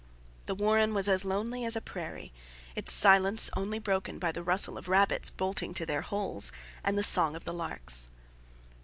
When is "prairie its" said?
1.79-2.91